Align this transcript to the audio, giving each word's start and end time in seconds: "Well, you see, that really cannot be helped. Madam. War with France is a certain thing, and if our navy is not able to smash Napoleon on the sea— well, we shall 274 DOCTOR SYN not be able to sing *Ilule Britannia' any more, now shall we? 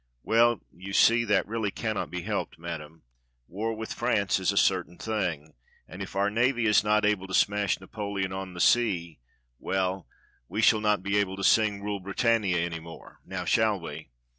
"Well, 0.23 0.61
you 0.73 0.93
see, 0.93 1.25
that 1.25 1.45
really 1.47 1.69
cannot 1.69 2.09
be 2.09 2.23
helped. 2.23 2.57
Madam. 2.57 3.03
War 3.47 3.75
with 3.75 3.93
France 3.93 4.39
is 4.39 4.51
a 4.51 4.57
certain 4.57 4.97
thing, 4.97 5.53
and 5.87 6.01
if 6.01 6.15
our 6.15 6.31
navy 6.31 6.65
is 6.65 6.83
not 6.83 7.05
able 7.05 7.27
to 7.27 7.35
smash 7.35 7.79
Napoleon 7.79 8.33
on 8.33 8.55
the 8.55 8.59
sea— 8.61 9.19
well, 9.59 10.07
we 10.47 10.59
shall 10.59 10.79
274 10.81 10.81
DOCTOR 10.87 11.03
SYN 11.03 11.03
not 11.03 11.03
be 11.03 11.17
able 11.19 11.35
to 11.35 11.47
sing 11.47 11.87
*Ilule 11.87 11.99
Britannia' 11.99 12.65
any 12.65 12.79
more, 12.79 13.19
now 13.27 13.45
shall 13.45 13.79
we? 13.79 14.09